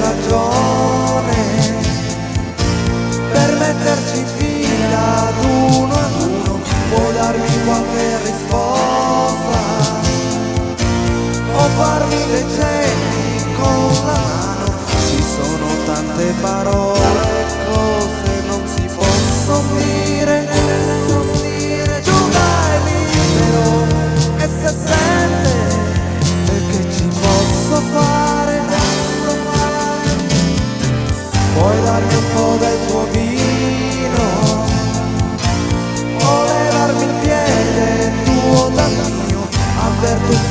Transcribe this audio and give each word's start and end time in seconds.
ragione 0.00 1.34
per 3.32 3.56
metterci 3.58 4.18
in 4.18 4.41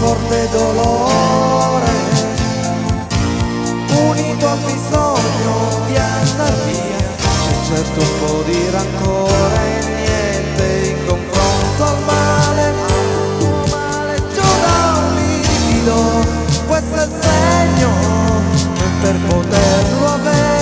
forte 0.02 0.50
dolore, 0.50 1.92
unito 4.08 4.48
al 4.48 4.58
bisogno 4.66 5.86
di 5.86 5.96
andar 5.96 6.54
via, 6.66 6.98
c'è 7.18 7.54
certo 7.68 8.00
un 8.00 8.26
po' 8.26 8.42
di 8.48 8.70
rancore 8.72 9.62
e 9.62 9.86
niente 9.86 10.90
in 10.90 11.06
confronto 11.06 11.84
al 11.84 12.04
male, 12.04 12.64
al 12.64 13.38
tuo 13.38 13.78
male 13.78 14.16
giù 14.34 14.42
da 14.42 14.98
un 14.98 15.14
liquido, 15.14 15.96
questo 16.66 16.96
è 16.96 17.08
segno 17.22 17.90
per 19.02 19.16
poterlo 19.28 20.14
avere. 20.14 20.62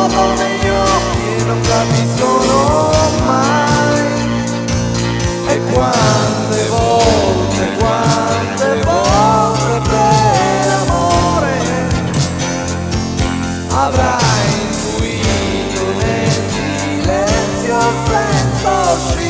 uomo 0.00 0.06
come 0.06 0.56
io 0.62 0.84
che 1.12 1.44
non 1.44 1.60
capiscono 1.60 2.90
mai. 3.26 4.18
E 5.46 5.60
quante 5.72 6.68
volte, 6.68 7.76
quante 7.78 8.80
volte 8.84 9.88
per 9.88 10.68
amore 10.86 11.58
avrai 13.68 14.52
intuito 14.68 15.82
nel 15.98 16.30
silenzio 16.48 17.80
senza 18.06 18.92
uscire. 18.92 19.29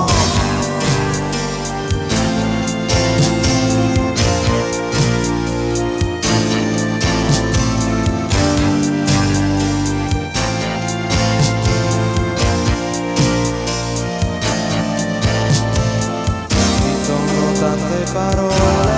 farò. 18.11 18.90